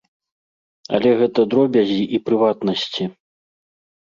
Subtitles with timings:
[0.97, 3.03] Але гэта дробязі і прыватнасці.